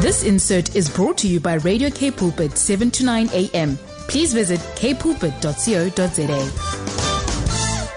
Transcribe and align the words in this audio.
This 0.00 0.24
insert 0.24 0.76
is 0.76 0.88
brought 0.88 1.18
to 1.18 1.28
you 1.28 1.40
by 1.40 1.54
Radio 1.54 1.90
K 1.90 2.10
Pulpit 2.10 2.56
7 2.56 2.90
to 2.92 3.04
9 3.04 3.28
a.m. 3.32 3.76
Please 4.08 4.32
visit 4.32 4.60
kpulpit.co.za. 4.76 6.84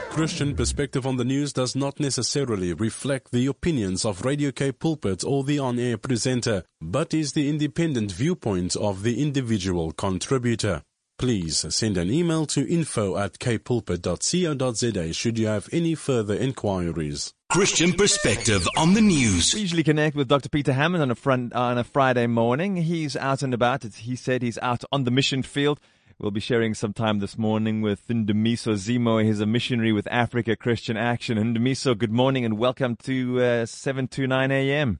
Christian 0.09 0.55
perspective 0.55 1.07
on 1.07 1.15
the 1.15 1.23
news 1.23 1.53
does 1.53 1.73
not 1.73 1.99
necessarily 1.99 2.73
reflect 2.73 3.31
the 3.31 3.47
opinions 3.47 4.03
of 4.03 4.25
Radio 4.25 4.51
K 4.51 4.73
Pulpit 4.73 5.23
or 5.23 5.43
the 5.43 5.59
on-air 5.59 5.97
presenter, 5.97 6.63
but 6.81 7.13
is 7.13 7.31
the 7.31 7.47
independent 7.47 8.11
viewpoint 8.11 8.75
of 8.75 9.03
the 9.03 9.21
individual 9.21 9.93
contributor. 9.93 10.83
Please 11.21 11.63
send 11.69 11.99
an 11.99 12.09
email 12.09 12.47
to 12.47 12.67
info 12.67 13.15
at 13.15 13.37
kpulpit.co.za 13.37 15.13
should 15.13 15.37
you 15.37 15.45
have 15.45 15.69
any 15.71 15.93
further 15.93 16.33
inquiries. 16.33 17.31
Christian 17.51 17.93
perspective 17.93 18.67
on 18.75 18.95
the 18.95 19.01
news. 19.01 19.53
We 19.53 19.61
usually 19.61 19.83
connect 19.83 20.15
with 20.15 20.27
Dr. 20.27 20.49
Peter 20.49 20.73
Hammond 20.73 21.03
on 21.03 21.11
a, 21.11 21.15
front, 21.15 21.53
on 21.53 21.77
a 21.77 21.83
Friday 21.83 22.25
morning. 22.25 22.75
He's 22.75 23.15
out 23.15 23.43
and 23.43 23.53
about. 23.53 23.83
He 23.83 24.15
said 24.15 24.41
he's 24.41 24.57
out 24.63 24.83
on 24.91 25.03
the 25.03 25.11
mission 25.11 25.43
field. 25.43 25.79
We'll 26.17 26.31
be 26.31 26.39
sharing 26.39 26.73
some 26.73 26.91
time 26.91 27.19
this 27.19 27.37
morning 27.37 27.83
with 27.83 28.07
Ndumiso 28.07 28.73
Zimo. 28.73 29.23
He's 29.23 29.41
a 29.41 29.45
missionary 29.45 29.91
with 29.91 30.07
Africa 30.09 30.55
Christian 30.55 30.97
Action. 30.97 31.37
Ndumiso, 31.37 31.95
good 31.95 32.11
morning 32.11 32.45
and 32.45 32.57
welcome 32.57 32.95
to 33.03 33.39
uh, 33.39 33.65
7 33.67 34.07
to 34.07 34.25
9 34.25 34.49
a.m. 34.49 34.99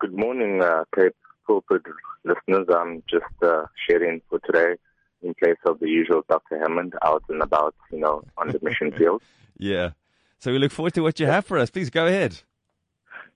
Good 0.00 0.14
morning, 0.14 0.60
uh, 0.60 0.82
K 0.92 1.10
Pulpit 1.46 1.82
listeners. 2.24 2.66
I'm 2.74 3.04
just 3.08 3.24
uh, 3.40 3.66
sharing 3.88 4.20
for 4.28 4.40
today 4.40 4.74
in 5.22 5.34
place 5.34 5.56
of 5.66 5.80
the 5.80 5.88
usual 5.88 6.22
Dr. 6.28 6.58
Hammond 6.58 6.94
out 7.02 7.22
and 7.28 7.42
about, 7.42 7.74
you 7.90 7.98
know, 7.98 8.22
on 8.36 8.48
the 8.48 8.58
mission 8.62 8.92
field. 8.98 9.22
Yeah. 9.58 9.90
So 10.38 10.52
we 10.52 10.58
look 10.58 10.72
forward 10.72 10.94
to 10.94 11.02
what 11.02 11.18
you 11.18 11.26
have 11.26 11.46
for 11.46 11.58
us. 11.58 11.70
Please 11.70 11.90
go 11.90 12.06
ahead. 12.06 12.40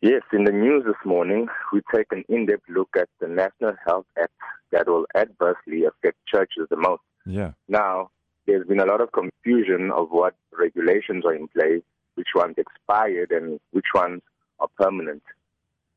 Yes, 0.03 0.23
in 0.33 0.45
the 0.45 0.53
news 0.53 0.85
this 0.87 0.95
morning, 1.05 1.49
we 1.73 1.83
take 1.95 2.07
an 2.11 2.25
in-depth 2.29 2.63
look 2.71 2.89
at 2.97 3.09
the 3.21 3.29
National 3.29 3.75
Health 3.85 4.07
Act 4.19 4.33
that 4.71 4.89
will 4.89 5.07
adversely 5.15 5.85
affect 5.85 6.17
churches 6.27 6.67
the 6.71 6.77
most. 6.77 7.03
Yeah. 7.27 7.53
Now, 7.69 8.11
there's 8.47 8.67
been 8.67 8.81
a 8.81 8.87
lot 8.87 9.03
of 9.03 9.13
confusion 9.13 9.91
of 9.91 10.09
what 10.11 10.35
regulations 10.59 11.25
are 11.27 11.35
in 11.35 11.49
place, 11.49 11.83
which 12.15 12.29
ones 12.35 12.55
expired, 12.57 13.31
and 13.31 13.61
which 13.73 13.89
ones 13.95 14.23
are 14.59 14.69
permanent. 14.79 15.23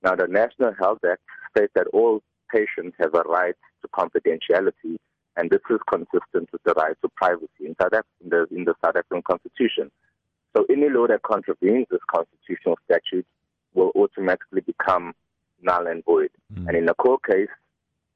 Now, 0.04 0.16
the 0.16 0.28
National 0.28 0.74
Health 0.74 1.00
Act 1.10 1.22
states 1.56 1.72
that 1.76 1.88
all 1.94 2.22
patients 2.54 2.96
have 3.00 3.16
a 3.16 3.22
right 3.22 3.56
to 3.82 3.88
confidentiality, 3.88 4.98
and 5.36 5.50
this 5.50 5.62
is 5.70 5.80
consistent 5.90 6.50
with 6.52 6.64
the 6.64 6.74
right 6.74 6.96
to 7.02 7.10
privacy 7.10 7.66
in, 7.66 7.76
South 7.82 7.94
Af- 7.94 8.06
in, 8.24 8.30
the, 8.30 8.48
in 8.52 8.66
the 8.66 8.74
South 8.84 8.96
African 8.96 9.22
Constitution. 9.24 9.92
So 10.56 10.66
any 10.70 10.90
law 10.90 11.08
that 11.08 11.24
contravenes 11.24 11.88
this 11.90 12.02
constitutional 12.08 12.78
statute 12.86 13.26
will 13.74 13.92
automatically 13.96 14.62
become 14.62 15.14
null 15.62 15.88
and 15.88 16.06
void. 16.06 16.30
Mm. 16.54 16.68
And 16.68 16.78
in 16.78 16.90
a 16.90 16.94
court 16.94 17.22
case, 17.24 17.50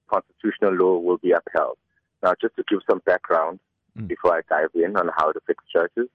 constitutional 0.08 0.74
law 0.74 1.00
will 1.00 1.18
be 1.18 1.32
upheld. 1.32 1.78
Now, 2.22 2.34
just 2.40 2.56
to 2.58 2.64
give 2.70 2.80
some 2.90 3.02
background 3.06 3.60
Mm. 3.98 4.08
before 4.08 4.36
I 4.38 4.42
dive 4.48 4.70
in 4.76 4.96
on 4.96 5.10
how 5.18 5.30
it 5.30 5.38
affects 5.38 5.64
churches, 5.72 6.08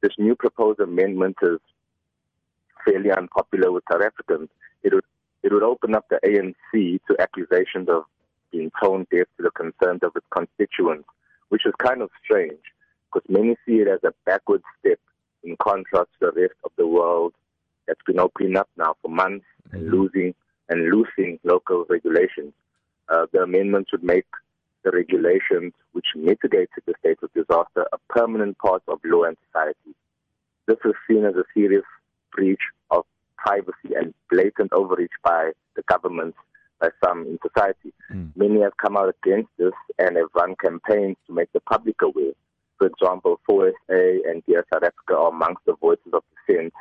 this 0.00 0.12
new 0.18 0.34
proposed 0.34 0.80
amendment 0.80 1.36
is 1.42 1.60
fairly 2.84 3.10
unpopular 3.12 3.70
with 3.70 3.84
South 3.90 4.02
Africans. 4.02 4.48
It 4.82 4.92
would 4.92 5.04
it 5.44 5.52
would 5.52 5.62
open 5.62 5.94
up 5.94 6.08
the 6.08 6.18
ANC 6.24 7.00
to 7.06 7.16
accusations 7.20 7.88
of 7.88 8.04
being 8.50 8.70
tone 8.82 9.06
deaf 9.10 9.26
to 9.36 9.42
the 9.42 9.50
concerns 9.50 10.00
of 10.02 10.12
its 10.16 10.26
constituents, 10.30 11.08
which 11.48 11.66
is 11.66 11.72
kind 11.78 12.02
of 12.02 12.10
strange 12.22 12.60
because 13.12 13.28
many 13.28 13.56
see 13.66 13.76
it 13.76 13.88
as 13.88 14.00
a 14.04 14.12
backward 14.26 14.62
step 14.78 14.98
in 15.42 15.56
contrast 15.56 16.08
to 16.20 16.26
the 16.26 16.40
rest 16.40 16.54
of 16.64 16.70
the 16.76 16.86
world 16.86 17.32
that's 17.86 18.00
been 18.06 18.20
opening 18.20 18.56
up 18.56 18.68
now 18.76 18.94
for 19.00 19.08
months 19.08 19.46
and 19.72 19.82
Mhm. 19.82 19.92
losing 19.92 20.34
and 20.68 20.90
loosing 20.90 21.40
local 21.44 21.86
regulations. 21.88 22.52
Uh, 23.08 23.26
the 23.32 23.42
amendments 23.42 23.90
would 23.92 24.04
make 24.04 24.26
the 24.82 24.90
regulations 24.90 25.72
which 25.92 26.06
mitigated 26.14 26.82
the 26.84 26.94
state 27.00 27.18
of 27.22 27.32
disaster 27.32 27.86
a 27.92 27.98
permanent 28.08 28.58
part 28.58 28.82
of 28.88 29.00
law 29.04 29.24
and 29.24 29.36
society. 29.46 29.94
This 30.66 30.78
is 30.84 30.94
seen 31.06 31.24
as 31.24 31.34
a 31.36 31.44
serious 31.54 31.84
breach 32.32 32.60
of 32.90 33.06
privacy 33.36 33.94
and 33.96 34.12
blatant 34.30 34.72
overreach 34.72 35.12
by 35.22 35.52
the 35.74 35.82
government, 35.82 36.34
by 36.80 36.90
some 37.04 37.22
in 37.22 37.38
society. 37.42 37.92
Mm. 38.12 38.30
Many 38.36 38.60
have 38.62 38.76
come 38.76 38.96
out 38.96 39.14
against 39.22 39.50
this 39.58 39.72
and 39.98 40.16
have 40.16 40.28
run 40.34 40.54
campaigns 40.56 41.16
to 41.26 41.32
make 41.34 41.52
the 41.52 41.60
public 41.60 41.96
aware. 42.02 42.32
For 42.78 42.86
example, 42.86 43.40
4SA 43.48 43.72
and 44.28 44.42
Dear 44.46 44.64
South 44.72 44.84
Africa 44.84 45.16
are 45.16 45.30
amongst 45.30 45.64
the 45.66 45.74
voices 45.74 46.12
of 46.12 46.22
dissent, 46.46 46.72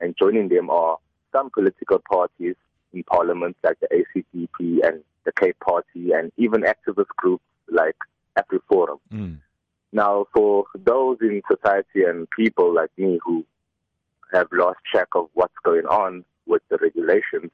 and 0.00 0.14
joining 0.18 0.48
them 0.48 0.68
are 0.68 0.98
some 1.32 1.50
political 1.50 2.00
parties 2.10 2.54
in 2.92 3.02
parliament 3.04 3.56
like 3.64 3.78
the 3.80 3.88
ACDP 3.88 4.86
and 4.86 5.02
the 5.24 5.32
Cape 5.32 5.58
Party, 5.60 6.12
and 6.12 6.30
even 6.36 6.62
activist 6.62 7.08
groups 7.16 7.44
like 7.70 7.96
AfriForum. 8.38 8.98
Mm. 9.12 9.38
Now, 9.92 10.26
for 10.34 10.66
those 10.74 11.18
in 11.20 11.42
society 11.50 12.04
and 12.04 12.28
people 12.30 12.74
like 12.74 12.90
me 12.98 13.18
who 13.24 13.44
have 14.32 14.48
lost 14.52 14.78
track 14.90 15.08
of 15.14 15.28
what's 15.34 15.54
going 15.64 15.86
on 15.86 16.24
with 16.46 16.62
the 16.68 16.76
regulations, 16.76 17.50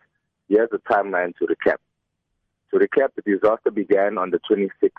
here's 0.48 0.69
a 0.72 0.78
timeline 0.92 1.36
to 1.36 1.46
recap. 1.46 1.76
To 2.72 2.78
recap, 2.78 3.08
the 3.16 3.22
disaster 3.22 3.70
began 3.70 4.18
on 4.18 4.30
the 4.30 4.40
26th 4.50 4.90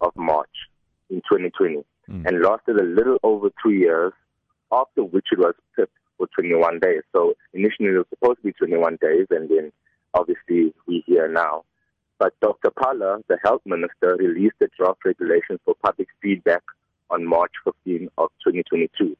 of 0.00 0.14
March 0.16 0.68
in 1.10 1.16
2020 1.28 1.84
Mm. 2.10 2.26
and 2.26 2.42
lasted 2.42 2.80
a 2.80 2.82
little 2.82 3.18
over 3.22 3.48
two 3.62 3.70
years, 3.70 4.12
after 4.72 5.04
which 5.04 5.26
it 5.30 5.38
was 5.38 5.54
pipped 5.76 5.96
for 6.18 6.26
21 6.34 6.80
days. 6.80 7.02
So 7.12 7.34
initially 7.52 7.90
it 7.90 7.98
was 7.98 8.06
supposed 8.10 8.38
to 8.38 8.42
be 8.42 8.52
21 8.52 8.98
days, 9.00 9.28
and 9.30 9.48
then 9.48 9.72
obviously 10.12 10.74
we're 10.86 11.02
here 11.06 11.28
now. 11.28 11.64
But 12.18 12.34
Dr. 12.40 12.70
Phaahla, 12.72 13.22
the 13.28 13.38
health 13.44 13.62
minister, 13.64 14.16
released 14.16 14.56
the 14.58 14.68
draft 14.76 15.04
regulations 15.04 15.60
for 15.64 15.74
public 15.76 16.08
feedback 16.20 16.62
on 17.10 17.24
March 17.24 17.52
15 17.64 18.08
of 18.18 18.30
2022. 18.44 19.16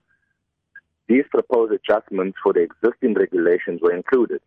These 1.07 1.25
proposed 1.31 1.73
adjustments 1.73 2.39
for 2.43 2.53
the 2.53 2.61
existing 2.63 3.15
regulations 3.15 3.81
were 3.81 3.93
included. 3.95 4.41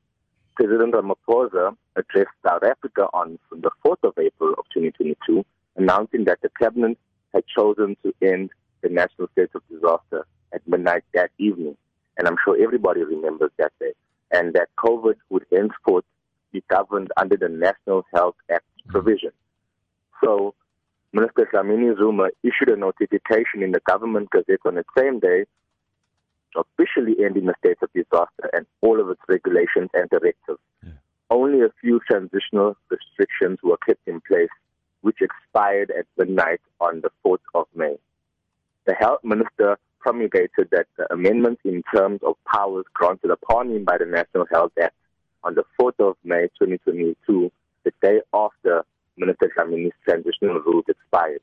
President 0.56 0.94
Ramaphosa 0.94 1.76
addressed 1.96 2.30
South 2.46 2.64
Africa 2.64 3.08
on 3.14 3.38
the 3.52 3.72
4th 3.86 4.04
of 4.04 4.14
April 4.18 4.54
of 4.58 4.66
2022, 4.74 5.46
announcing 5.76 6.26
that 6.26 6.40
the 6.42 6.50
cabinet 6.60 6.98
had 7.34 7.44
chosen 7.48 7.98
to 8.04 8.14
end 8.22 8.52
the 8.82 8.90
national 8.90 9.28
state 9.34 9.50
of 9.54 9.62
disaster 9.70 10.26
at 10.54 10.68
midnight 10.68 11.04
that 11.14 11.32
evening. 11.38 11.76
And 12.18 12.28
I'm 12.28 12.38
sure 12.44 12.62
everybody 12.62 13.04
remembers 13.04 13.52
that 13.58 13.74
day. 13.80 13.94
And 14.32 14.54
that 14.54 14.70
COVID 14.78 15.16
would 15.30 15.46
henceforth 15.52 16.06
be 16.52 16.64
governed 16.70 17.12
under 17.18 17.36
the 17.38 17.50
National 17.50 18.06
Health 18.14 18.36
Act 18.52 18.64
mm-hmm. 18.64 18.92
provision. 18.92 19.32
So 20.24 20.56
Minister 21.14 21.48
Dlamini 21.54 21.98
Zuma 21.98 22.30
issued 22.44 22.70
a 22.70 22.78
notification 22.78 23.62
in 23.62 23.72
the 23.72 23.82
government 23.82 24.30
gazette 24.32 24.60
on 24.66 24.76
the 24.76 24.86
same 24.98 25.20
day, 25.20 25.46
officially 26.56 27.16
ending 27.24 27.46
the 27.46 27.56
state 27.60 27.78
of 27.82 27.92
disaster 27.94 28.50
and 28.54 28.66
all 28.82 29.00
of 29.00 29.10
its 29.10 29.22
regulations 29.28 29.90
and 29.94 30.10
directives. 30.10 30.60
Yeah. 30.84 30.92
Only 31.30 31.62
a 31.62 31.70
few 31.82 32.00
transitional 32.10 32.76
restrictions 32.90 33.60
were 33.64 33.78
kept 33.78 34.08
in 34.08 34.22
place, 34.22 34.50
which 35.02 35.18
expired 35.22 35.92
at 35.92 36.06
midnight 36.18 36.62
on 36.80 37.02
the 37.02 37.10
4th 37.26 37.40
of 37.54 37.68
May. 37.76 37.98
The 38.86 38.94
health 38.94 39.24
minister 39.24 39.78
promulgated 40.00 40.70
that 40.72 40.86
the 40.98 41.12
amendments 41.12 41.62
in 41.66 41.84
terms 41.94 42.20
of 42.24 42.36
powers 42.46 42.86
granted 42.94 43.32
upon 43.32 43.72
him 43.72 43.84
by 43.84 43.98
the 43.98 44.06
National 44.06 44.46
Health 44.52 44.72
Act 44.82 44.94
on 45.44 45.56
the 45.56 45.64
4th 45.80 46.00
of 46.00 46.16
May 46.24 46.44
2022, 46.60 47.52
the 47.84 47.92
day 48.02 48.22
after 48.34 48.84
Minister 49.18 49.52
Dlamini's 49.58 49.94
transitional 50.04 50.60
rules 50.60 50.86
expired. 50.88 51.42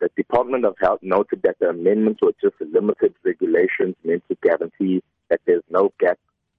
The 0.00 0.10
Department 0.16 0.64
of 0.64 0.76
Health 0.80 1.00
noted 1.02 1.42
that 1.42 1.58
the 1.58 1.70
amendments 1.70 2.20
were 2.22 2.34
just 2.40 2.54
limited 2.60 3.14
regulations 3.24 3.96
meant 4.04 4.22
to 4.28 4.36
guarantee 4.42 5.02
that 5.28 5.40
there's 5.46 5.64
no 5.70 5.92
gap 5.98 6.18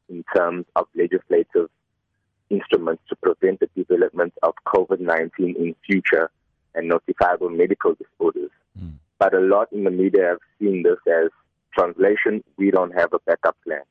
in 0.09 0.23
terms 0.35 0.65
of 0.75 0.87
legislative 0.95 1.69
instruments 2.49 3.03
to 3.09 3.15
prevent 3.15 3.59
the 3.59 3.69
development 3.75 4.33
of 4.43 4.53
COVID-19 4.67 5.55
in 5.55 5.75
future 5.85 6.29
and 6.75 6.91
notifiable 6.91 7.55
medical 7.55 7.95
disorders. 7.95 8.51
Mm. 8.77 8.93
But 9.19 9.33
a 9.33 9.39
lot 9.39 9.71
in 9.71 9.83
the 9.83 9.91
media 9.91 10.29
have 10.29 10.39
seen 10.59 10.83
this 10.83 10.97
as 11.07 11.29
translation, 11.77 12.43
we 12.57 12.71
don't 12.71 12.91
have 12.91 13.13
a 13.13 13.19
backup 13.19 13.55
plan. 13.63 13.81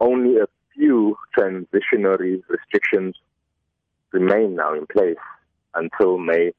Only 0.00 0.38
a 0.38 0.46
few 0.74 1.16
transitionary 1.36 2.42
restrictions 2.48 3.14
remain 4.12 4.56
now 4.56 4.74
in 4.74 4.86
place 4.86 5.16
until 5.74 6.18
May 6.18 6.50
4th, 6.50 6.52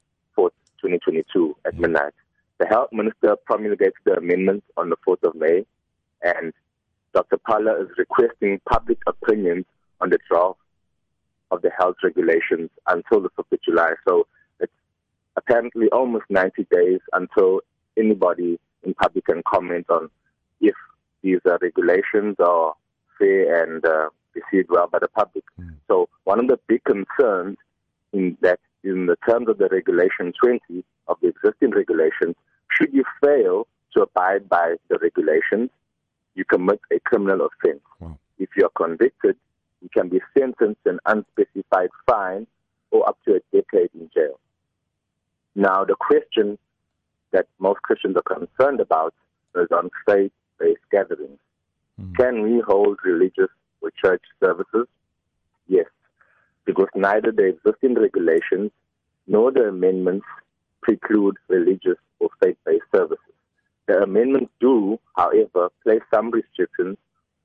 2022 0.82 1.56
at 1.64 1.78
midnight. 1.78 2.12
The 2.58 2.66
health 2.66 2.90
minister 2.92 3.36
promulgated 3.46 3.94
the 4.04 4.14
amendments 4.14 4.66
on 4.76 4.90
the 4.90 4.96
4th 5.06 5.22
of 5.28 5.34
May, 5.34 5.64
and 6.22 6.52
Dr. 7.14 7.38
Phaahla 7.38 7.82
is 7.82 7.88
requesting 7.98 8.60
public 8.68 8.98
opinions 9.06 9.64
on 10.00 10.10
the 10.10 10.18
draft 10.30 10.58
of 11.50 11.62
the 11.62 11.70
health 11.76 11.96
regulations 12.02 12.70
until 12.86 13.20
the 13.20 13.30
5th 13.30 13.52
of 13.52 13.62
July. 13.62 13.92
So 14.08 14.26
it's 14.60 14.72
apparently 15.36 15.88
almost 15.90 16.24
90 16.30 16.66
days 16.70 17.00
until 17.12 17.60
anybody 17.96 18.58
in 18.82 18.94
public 18.94 19.26
can 19.26 19.42
comment 19.46 19.86
on 19.90 20.08
if 20.60 20.74
these 21.22 21.40
uh, 21.46 21.58
regulations 21.60 22.36
are 22.38 22.74
fair 23.18 23.64
and 23.64 23.84
uh, 23.84 24.08
received 24.34 24.70
well 24.70 24.88
by 24.88 24.98
the 24.98 25.08
public. 25.08 25.44
Mm. 25.60 25.74
So 25.88 26.08
one 26.24 26.40
of 26.40 26.48
the 26.48 26.58
big 26.66 26.82
concerns 26.84 27.58
in 28.12 28.36
that 28.40 28.60
in 28.84 29.06
the 29.06 29.16
terms 29.28 29.48
of 29.48 29.58
the 29.58 29.68
regulation 29.68 30.32
20 30.40 30.84
of 31.08 31.16
the 31.20 31.28
existing 31.28 31.70
regulations, 31.70 32.34
should 32.70 32.92
you 32.92 33.04
fail 33.22 33.66
to 33.94 34.02
abide 34.02 34.48
by 34.48 34.74
the 34.88 34.98
regulations, 34.98 35.70
you 36.34 36.44
commit 36.44 36.80
a 36.90 36.98
criminal 37.00 37.46
offense. 37.46 37.82
Wow. 38.00 38.18
If 38.38 38.50
you 38.56 38.64
are 38.64 38.86
convicted, 38.86 39.36
you 39.82 39.88
can 39.88 40.08
be 40.08 40.20
sentenced 40.36 40.80
an 40.86 40.98
unspecified 41.06 41.90
fine 42.06 42.46
or 42.90 43.08
up 43.08 43.18
to 43.26 43.34
a 43.34 43.40
decade 43.52 43.90
in 43.94 44.10
jail. 44.14 44.38
Now, 45.54 45.84
the 45.84 45.96
question 45.96 46.58
that 47.32 47.46
most 47.58 47.82
Christians 47.82 48.16
are 48.16 48.36
concerned 48.36 48.80
about 48.80 49.14
is 49.54 49.68
on 49.70 49.90
faith-based 50.06 50.80
gatherings. 50.90 51.38
Mm. 52.00 52.16
Can 52.16 52.42
we 52.42 52.62
hold 52.66 52.98
religious 53.04 53.50
or 53.80 53.90
church 54.02 54.22
services? 54.42 54.86
Yes, 55.68 55.86
because 56.64 56.88
neither 56.94 57.32
the 57.32 57.46
existing 57.46 57.94
regulations 57.94 58.70
nor 59.26 59.50
the 59.50 59.68
amendments 59.68 60.26
preclude 60.82 61.36
religious 61.48 61.98
or 62.18 62.28
faith-based 62.42 62.84
services. 62.94 63.18
The 63.86 64.02
amendments 64.02 64.52
do, 64.60 64.98
however, 65.16 65.70
place 65.82 66.02
some 66.12 66.30
restrictions 66.30 66.96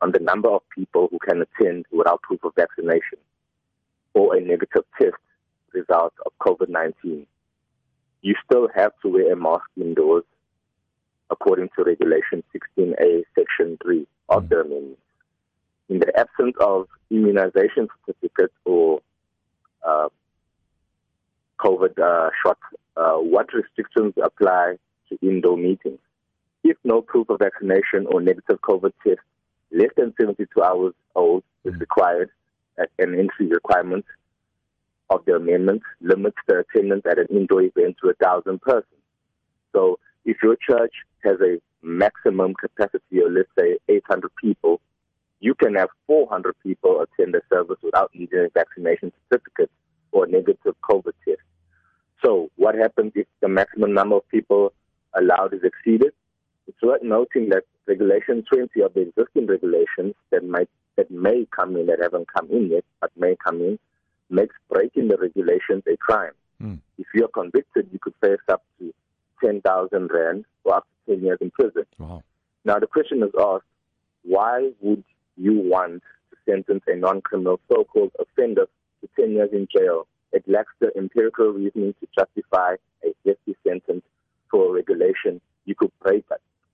on 0.01 0.11
the 0.11 0.19
number 0.19 0.49
of 0.49 0.61
people 0.75 1.07
who 1.09 1.19
can 1.19 1.41
attend 1.43 1.85
without 1.91 2.21
proof 2.21 2.43
of 2.43 2.53
vaccination 2.55 3.17
or 4.13 4.35
a 4.35 4.41
negative 4.41 4.83
test 4.99 5.15
result 5.73 6.13
of 6.25 6.31
COVID 6.39 6.69
19. 6.69 7.25
You 8.21 8.35
still 8.45 8.67
have 8.75 8.91
to 9.01 9.09
wear 9.09 9.33
a 9.33 9.35
mask 9.35 9.65
indoors 9.75 10.23
according 11.29 11.69
to 11.75 11.83
Regulation 11.83 12.43
16A, 12.55 13.23
Section 13.35 13.77
3 13.83 14.07
of 14.29 14.49
the 14.49 14.55
hmm. 14.55 14.61
amendments. 14.61 15.01
In 15.89 15.99
the 15.99 16.19
absence 16.19 16.55
of 16.59 16.87
immunization 17.09 17.87
certificates 18.05 18.53
or 18.65 18.99
uh, 19.87 20.09
COVID 21.59 21.97
uh, 21.99 22.29
shot, 22.43 22.57
uh, 22.95 23.15
what 23.15 23.53
restrictions 23.53 24.13
apply 24.23 24.75
to 25.09 25.17
indoor 25.21 25.57
meetings? 25.57 25.99
If 26.63 26.77
no 26.83 27.01
proof 27.01 27.29
of 27.29 27.39
vaccination 27.39 28.07
or 28.11 28.21
negative 28.21 28.59
COVID 28.61 28.91
test 29.05 29.21
less 29.71 29.89
than 29.97 30.13
72 30.19 30.61
hours 30.61 30.93
old 31.15 31.43
is 31.63 31.73
mm. 31.73 31.79
required 31.79 32.29
at 32.77 32.89
an 32.99 33.17
entry 33.17 33.47
requirement 33.47 34.05
of 35.09 35.23
the 35.25 35.35
amendment 35.35 35.81
limits 36.01 36.37
the 36.47 36.59
attendance 36.59 37.03
at 37.09 37.17
an 37.17 37.27
indoor 37.29 37.61
event 37.61 37.95
to 38.01 38.09
a 38.09 38.13
thousand 38.15 38.61
persons. 38.61 39.01
So 39.73 39.99
if 40.25 40.37
your 40.43 40.57
church 40.57 40.93
has 41.23 41.37
a 41.41 41.59
maximum 41.81 42.53
capacity 42.53 43.19
of 43.23 43.31
let's 43.31 43.49
say 43.57 43.77
800 43.87 44.31
people, 44.35 44.81
you 45.39 45.53
can 45.55 45.75
have 45.75 45.89
400 46.07 46.55
people 46.63 47.01
attend 47.01 47.33
the 47.33 47.41
service 47.49 47.77
without 47.83 48.11
needing 48.13 48.39
a 48.39 48.49
vaccination 48.49 49.11
certificate 49.29 49.71
or 50.11 50.25
a 50.25 50.29
negative 50.29 50.75
COVID 50.89 51.13
test. 51.25 51.41
So 52.25 52.49
what 52.55 52.75
happens 52.75 53.11
if 53.15 53.27
the 53.41 53.47
maximum 53.47 53.93
number 53.93 54.15
of 54.15 54.27
people 54.29 54.73
allowed 55.13 55.53
is 55.53 55.61
exceeded? 55.63 56.13
It's 56.67 56.81
worth 56.81 57.03
noting 57.03 57.49
that 57.49 57.63
Regulation 57.87 58.43
20 58.51 58.81
of 58.81 58.93
the 58.93 59.01
existing 59.01 59.47
regulations 59.47 60.13
that 60.31 60.43
might 60.43 60.69
that 60.97 61.09
may 61.09 61.47
come 61.55 61.77
in, 61.77 61.85
that 61.85 61.99
haven't 62.01 62.27
come 62.33 62.49
in 62.51 62.69
yet, 62.69 62.83
but 62.99 63.11
may 63.15 63.35
come 63.41 63.61
in, 63.61 63.79
makes 64.29 64.55
breaking 64.69 65.07
the 65.07 65.15
regulations 65.15 65.83
a 65.87 65.95
crime. 65.95 66.33
Mm. 66.61 66.79
If 66.97 67.05
you 67.13 67.23
are 67.25 67.29
convicted, 67.29 67.87
you 67.93 67.99
could 68.01 68.15
face 68.19 68.39
up 68.49 68.63
to 68.79 68.91
10,000 69.43 70.09
rand 70.11 70.45
or 70.63 70.75
up 70.75 70.87
to 71.05 71.15
10 71.15 71.23
years 71.23 71.37
in 71.39 71.51
prison. 71.51 71.85
Wow. 71.99 72.23
Now, 72.65 72.79
the 72.79 72.87
question 72.87 73.21
is 73.21 73.29
asked, 73.39 73.63
why 74.23 74.71
would 74.81 75.03
you 75.37 75.53
want 75.53 76.03
to 76.31 76.37
sentence 76.49 76.83
a 76.87 76.95
non-criminal 76.95 77.59
so-called 77.69 78.11
offender 78.19 78.67
to 79.01 79.09
10 79.19 79.31
years 79.31 79.49
in 79.53 79.67
jail? 79.75 80.07
It 80.33 80.43
lacks 80.47 80.73
the 80.79 80.91
empirical 80.97 81.47
reasoning 81.47 81.93
to 81.99 82.07
justify 82.17 82.75
a 83.03 83.13
hefty 83.25 83.55
sentence 83.65 84.03
for 84.51 84.69
a 84.69 84.73
regulation 84.73 85.41
you 85.65 85.75
could 85.75 85.91
break 86.01 86.25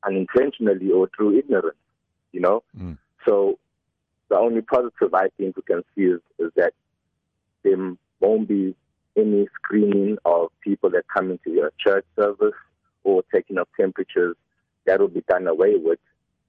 unintentionally 0.05 0.91
or 0.91 1.09
through 1.15 1.37
ignorance, 1.37 1.77
you 2.31 2.39
know? 2.39 2.63
Mm. 2.77 2.97
So 3.25 3.57
the 4.29 4.37
only 4.37 4.61
positive 4.61 5.13
I 5.13 5.27
think 5.37 5.55
we 5.55 5.63
can 5.63 5.83
see 5.95 6.03
is, 6.03 6.21
is 6.39 6.51
that 6.55 6.73
there 7.63 7.77
won't 8.19 8.47
be 8.47 8.75
any 9.15 9.47
screening 9.55 10.17
of 10.25 10.49
people 10.61 10.89
that 10.91 11.05
come 11.13 11.31
into 11.31 11.51
your 11.51 11.71
church 11.79 12.05
service 12.15 12.55
or 13.03 13.23
taking 13.33 13.57
of 13.57 13.67
temperatures. 13.79 14.35
That 14.85 14.99
will 14.99 15.07
be 15.07 15.23
done 15.29 15.47
away 15.47 15.75
with. 15.77 15.99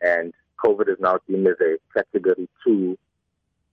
And 0.01 0.33
COVID 0.65 0.89
is 0.89 0.97
now 1.01 1.19
deemed 1.29 1.47
as 1.47 1.57
a 1.61 1.77
category 1.93 2.49
two 2.65 2.97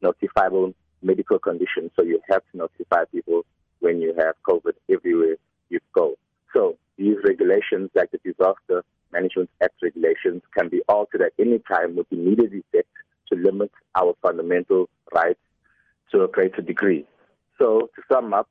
notifiable 0.04 0.74
medical 1.02 1.40
condition. 1.40 1.90
So 1.96 2.04
you 2.04 2.22
have 2.30 2.42
to 2.52 2.58
notify 2.58 3.06
people 3.12 3.46
when 3.80 4.02
you 4.02 4.14
have 4.18 4.36
COVID 4.48 4.74
everywhere 4.90 5.36
you 5.70 5.80
go. 5.94 6.16
So 6.54 6.78
these 6.98 7.16
regulations, 7.24 7.90
like 7.96 8.12
the 8.12 8.20
Disaster 8.24 8.84
Management 9.12 9.50
Act 9.62 9.76
regulations, 9.82 10.42
can 10.58 10.70
be 10.70 10.82
altered 10.88 11.22
at 11.22 11.34
any 11.40 11.60
time 11.60 11.96
with 11.96 12.08
immediate 12.12 12.54
effect 12.54 12.90
to 13.32 13.36
limit 13.36 13.72
our 13.96 14.14
fundamental 14.22 14.90
rights 15.14 15.40
to 16.12 16.24
a 16.24 16.28
greater 16.28 16.62
degree. 16.62 17.06
So, 17.58 17.90
to 17.96 18.02
sum 18.12 18.34
up, 18.34 18.50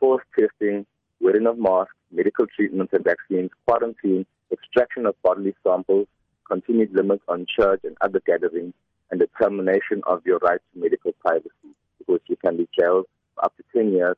forced 0.00 0.26
testing, 0.38 0.86
wearing 1.20 1.46
of 1.46 1.58
masks, 1.58 1.94
medical 2.10 2.46
treatments 2.46 2.92
and 2.92 3.04
vaccines, 3.04 3.50
quarantine, 3.66 4.26
extraction 4.52 5.06
of 5.06 5.20
bodily 5.22 5.54
samples, 5.62 6.06
continued 6.52 6.94
limits 6.94 7.24
on 7.28 7.46
church 7.46 7.80
and 7.84 7.96
other 8.02 8.20
gatherings, 8.26 8.74
and 9.10 9.20
the 9.20 9.28
termination 9.40 10.02
of 10.06 10.20
your 10.26 10.38
right 10.38 10.60
to 10.72 10.80
medical 10.80 11.12
privacy, 11.24 11.72
because 11.98 12.20
you 12.26 12.36
can 12.36 12.56
be 12.56 12.68
jailed 12.78 13.06
up 13.42 13.54
to 13.56 13.62
10 13.74 13.92
years 13.92 14.16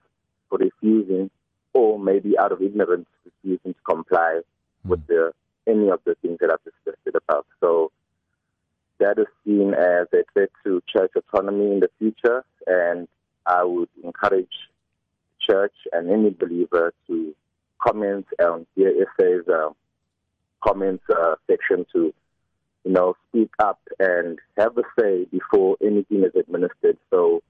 for 0.49 0.59
refusing 0.59 1.31
or 1.75 1.99
maybe 1.99 2.39
out 2.39 2.53
of 2.53 2.61
ignorance 2.61 3.07
refusing 3.25 3.75
to 3.75 3.81
comply 3.89 4.41
mm. 4.41 4.91
with 4.91 5.07
the 5.07 5.33
any 5.67 5.89
of 5.91 6.01
the 6.05 6.15
things 6.23 6.39
that 6.41 6.51
I've 6.51 6.65
discussed 6.65 7.17
about. 7.17 7.47
So 7.61 7.91
that 8.99 9.19
is 9.19 9.27
seen 9.45 9.73
as 9.75 10.07
a 10.13 10.25
threat 10.33 10.51
to 10.65 10.83
church 10.95 11.13
autonomy 11.17 11.73
in 11.73 11.81
the 11.81 11.89
future, 11.99 12.45
and 12.67 13.09
I 13.47 13.65
would 13.65 13.89
encourage 14.03 14.53
church 15.41 15.75
and 15.93 16.11
any 16.11 16.31
believer 16.31 16.93
to 17.07 17.35
comment 17.87 18.27
on 18.43 18.67
their 18.77 18.91
essays, 18.91 19.47
uh, 19.49 19.71
comments 20.67 21.05
uh, 21.11 21.35
section 21.51 21.87
to, 21.93 22.13
you 22.85 22.93
know, 22.93 23.17
speak 23.29 23.51
up 23.59 23.81
and 23.99 24.39
have 24.57 24.77
a 24.79 24.83
say 24.99 25.25
before 25.25 25.77
anything 25.83 26.25
is 26.25 26.35
administered, 26.35 26.99
so 27.11 27.43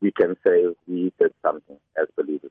we 0.00 0.10
can 0.12 0.36
say 0.44 0.66
we 0.88 1.12
did 1.18 1.32
something 1.42 1.76
as 2.00 2.06
believers. 2.16 2.50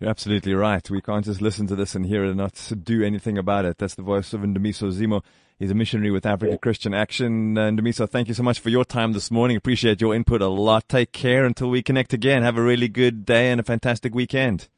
You're 0.00 0.10
absolutely 0.10 0.54
right. 0.54 0.88
We 0.88 1.00
can't 1.00 1.24
just 1.24 1.42
listen 1.42 1.66
to 1.66 1.74
this 1.74 1.96
and 1.96 2.06
hear 2.06 2.24
it 2.24 2.28
and 2.28 2.36
not 2.36 2.72
do 2.84 3.02
anything 3.02 3.36
about 3.36 3.64
it. 3.64 3.78
That's 3.78 3.96
the 3.96 4.02
voice 4.02 4.32
of 4.32 4.42
Ndumiso 4.42 4.92
Zimo. 4.92 5.24
He's 5.58 5.72
a 5.72 5.74
missionary 5.74 6.12
with 6.12 6.24
Africa 6.24 6.52
yeah. 6.52 6.58
Christian 6.58 6.94
Action. 6.94 7.58
Uh, 7.58 7.70
Ndumiso, 7.70 8.08
thank 8.08 8.28
you 8.28 8.34
so 8.34 8.44
much 8.44 8.60
for 8.60 8.68
your 8.68 8.84
time 8.84 9.12
this 9.12 9.28
morning. 9.32 9.56
Appreciate 9.56 10.00
your 10.00 10.14
input 10.14 10.40
a 10.40 10.46
lot. 10.46 10.88
Take 10.88 11.10
care 11.10 11.44
until 11.44 11.68
we 11.68 11.82
connect 11.82 12.12
again. 12.12 12.44
Have 12.44 12.56
a 12.56 12.62
really 12.62 12.86
good 12.86 13.26
day 13.26 13.50
and 13.50 13.58
a 13.58 13.64
fantastic 13.64 14.14
weekend. 14.14 14.68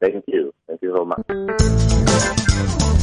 Thank 0.00 0.24
you. 0.26 0.52
Thank 0.66 0.82
you 0.82 0.92
so 0.96 1.04
much. 1.04 3.02